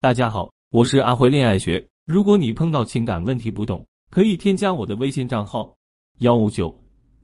[0.00, 1.84] 大家好，我是阿辉恋爱学。
[2.06, 5.74] 如果你碰到情感问题不懂，可以添加我的微信账号
[6.20, 6.72] 幺五九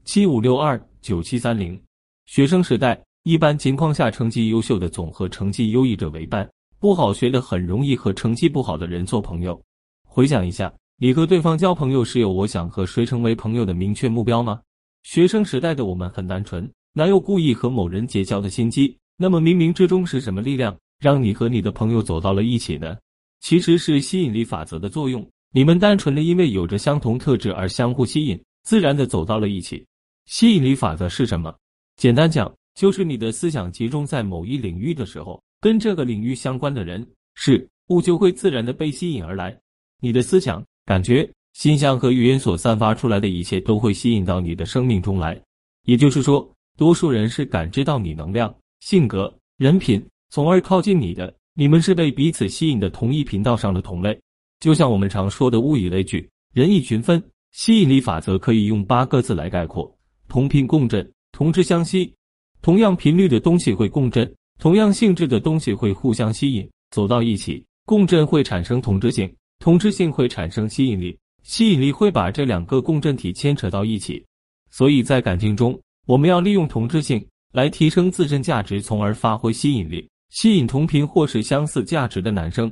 [0.03, 1.81] 七五六二九七三零。
[2.25, 6.45] 学生时代，一般情况下，成绩优秀的总和成绩优异者为伴，
[6.77, 9.57] 不好学的很容易和成绩不好的人做朋友。
[10.05, 14.59] 回想一下，你和对方交朋友是有我想和谁成为朋友的明确目标吗？
[15.03, 18.97] 学生时代的我们很单纯，哪有故意和某人结交的心机？
[19.15, 20.77] 那么冥冥之中是什么力量？
[20.99, 22.97] 让你和你的朋友走到了一起呢？
[23.41, 25.27] 其实是吸引力法则的作用。
[25.51, 29.85] 你们单纯的因为有着相同特质而相互吸引，自然的走到了一起。
[30.25, 31.55] 吸引力法则是什么？
[31.95, 39.55] 简单讲，就是你的思想集中在某一领域的时候，跟这个领域相关的人事物就会自然的被吸引而来。
[40.01, 45.39] 你的思想、感觉、心象和语言所散发出来的一切，都会吸引到你的生命中来。
[45.83, 50.03] 也就是说，多数人是感知到你能量、性格、人品。
[50.29, 54.19] 从而靠近你的，你们是被彼此吸引的同一频道上的同类。
[54.59, 57.23] 就像我们常说的物以类聚，人以群分。
[57.51, 59.89] 吸引力法则可以用八个字来概括：
[60.27, 62.13] 同频共振，同质相吸。
[62.61, 67.63] 同样频率的东西会共振，同样性质的东西会互相吸引，走到一起。
[67.85, 74.21] 共振会产生同质性，同质性会产生吸引力，吸引力会把这两个共振体牵扯到一起。
[74.69, 80.05] 所以在感情中，我们要利用同质性来提升自身价值，从而发挥吸引力。
[80.35, 82.69] 吸引同频或是相似价值的男生，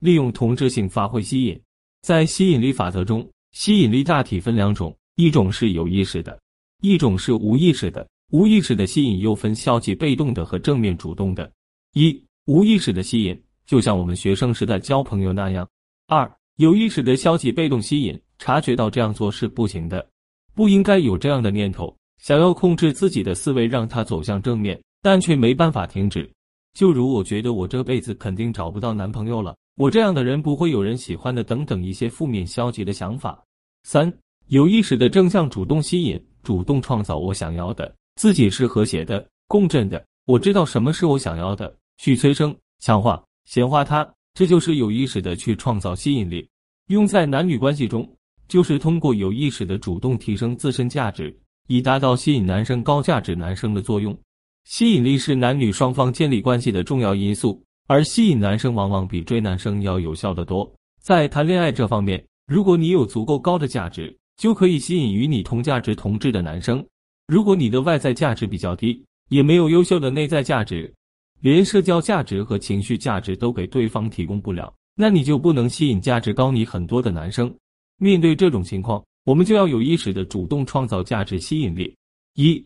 [0.00, 1.58] 利用同质性发挥吸引。
[2.02, 6.38] 在吸引力法则中，吸引力大体分两种，一种是有意识的，
[6.82, 8.06] 一种是无意识的。
[8.32, 11.50] 无意识的吸引又分消极被动的和正面主动的。
[11.94, 15.66] 一、无意识的吸引，就像我们学生时代交朋友那样。
[16.08, 20.06] 二、有意识的消极被动吸引，察觉到这样做是不行的，
[20.54, 26.30] 不应该有这样的念头，想要控制自己的思维，让它走向正面，但却没办法停止。
[26.76, 33.42] 就如我觉得我这辈子肯定找不到男朋友了，我这样的人不会有人喜欢的，等等一些负面消极的想法。
[33.84, 34.12] 三
[34.48, 40.04] 有意识的正向主动吸引，主动创造我想要的，自己是和谐的、共振的。
[40.26, 46.46] 我知道什么是我想要的，去催生、强化、显化它，这就是有意识的去创造吸引力。
[46.88, 48.06] 用在男女关系中，
[48.48, 51.34] 就是通过有意识的主动提升自身价值，
[51.68, 54.14] 以达到吸引男生高价值男生的作用。
[54.66, 60.70] 吸引力是男女双方建立关系的重要因素，而吸引男生往往比追男生要有效的多。
[61.00, 66.80] 在谈恋爱这方面，如果你有足够高的价值，就可以吸引与你同价值同质的男生；
[67.28, 70.92] 如果你的外在价值比较低，也没有优秀的内在价值，
[71.40, 77.54] 连社交价值和情绪价值都给对方提供不了，那你就不能吸引价值高你很多的男生。
[77.98, 81.94] 面对这种情况，我们就要有意识的主动创造价值吸引力。
[82.34, 82.62] 一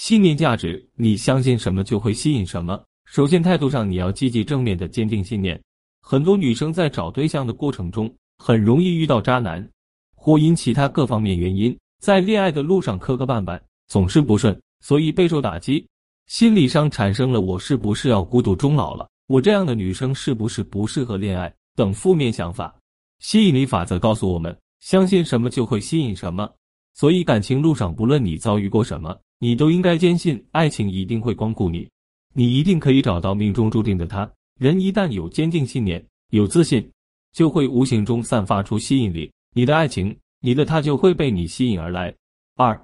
[0.00, 2.82] 信念价值，你相信什么就会吸引什么。
[3.04, 5.60] 首先，态度上你要积极正面的坚定信念。
[6.00, 9.68] 很多女生在找对象的过程中，很容易遇到渣男，
[10.16, 15.86] 或因其他各方面原因，在恋爱的路上磕磕绊绊，总是不顺，所以备受打击，
[16.28, 19.06] 心理上产生了“我是不是要孤独终老了？
[19.26, 22.74] 我这样的女生是不是不适合恋爱？”等负面想法。
[23.18, 26.50] 吸引力法则告诉我们，相信什么就会吸引什么。
[26.94, 29.18] 所以，感情路上不论你遭遇过什么。
[29.42, 31.88] 你都应该坚信，爱情一定会光顾你，
[32.34, 34.30] 你一定可以找到命中注定的他。
[34.58, 36.86] 人一旦有坚定信念、有自信，
[37.32, 42.14] 就会无形中散发出吸引力，你的爱情，你的他就会被你吸引而来。
[42.56, 42.78] 二，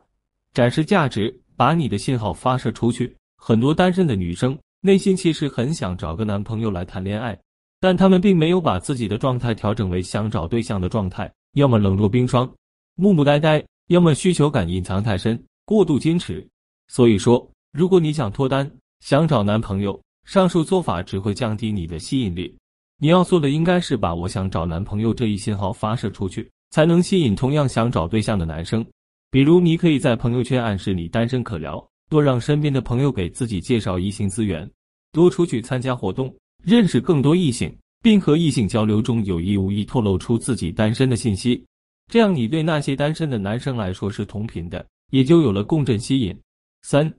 [0.55, 3.15] 展示价值，把你的信号发射出去。
[3.37, 7.39] 很多单身的女生内心其实很想找个男朋友来谈恋爱，
[7.81, 12.50] 但她们并没有把自己的状态调整为想找对象的状态，要么冷若冰霜、
[12.95, 15.41] 木木呆呆，要么需求感隐藏太深。
[15.65, 16.47] 过度矜持，
[16.89, 18.71] 所以说，如果你想脱单、
[19.01, 22.57] 想找男朋友，上述做法只会降低你的吸引力。
[22.99, 28.85] 你要做的应该是把我想找男朋友这一信号发射出去，才能吸引同样想找对象的男生。
[29.31, 34.69] 比如，你可以在朋友圈暗示你单身可聊，多让身边的朋友给自己介绍异性资源，
[35.13, 41.63] 多出去参加活动，认识更多异性，并和异性交流中有意无意透露出自己单身的信息。
[42.11, 44.85] 这样，你对那些单身的男生来说是同频的。
[45.11, 46.37] 也就有了共振吸引。
[46.83, 47.13] 三，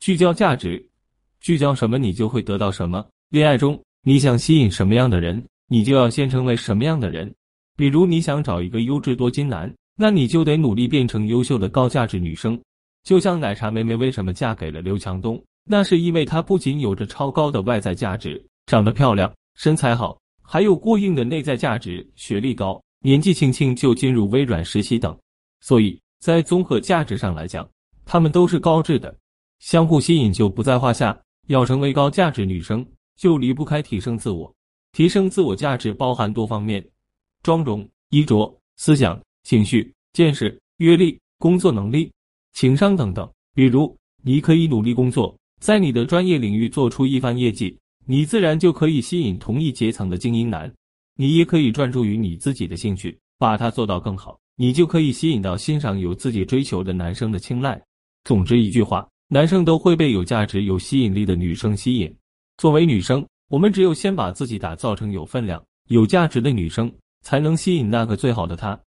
[0.00, 0.82] 聚焦价值，
[1.40, 3.04] 聚焦什么你就会得到什么。
[3.28, 7.30] 恋爱中，你想吸引什么样的人，你就要先成为什么样的人。
[7.76, 12.58] 比如你想找一个优质多金男，那你就得努力变成优秀的高价值女生。
[13.02, 25.16] 就像奶茶妹妹为什么嫁给了刘强东，那是因为她不仅有着超高的外在价值，长得漂亮，身材好，还有过硬的内在价值，学历高，年纪轻轻就进入微软实习等，
[25.60, 26.00] 所以。
[26.20, 27.68] 在综合价值上来讲，
[28.06, 29.14] 他们都是高质的，
[29.58, 31.14] 相互吸引就不在话下。
[31.48, 32.82] 要成为高价值女生，
[33.14, 34.50] 就离不开提升自我。
[34.92, 36.82] 提升自我价值包含多方面：
[37.42, 42.10] 妆容、衣着、思想、情绪、见识、阅历、工作能力、
[42.54, 43.30] 情商等等。
[43.54, 50.72] 比如，你可以努力工作，在你的专业领域做出一番业绩，你自然就可以吸引同一阶层的精英男。
[51.16, 57.80] 你也可以专注于你自己的兴趣，把它做到更好，你就可以吸引到欣赏有自己追求的男生的青睐。
[58.24, 62.14] 总之一句话，男生都会被有价值、有吸引力的女生吸引。
[62.56, 68.78] 作为女生，我们只有先把自己打造成有分量、有价值的女生，才能吸引那个最好的他。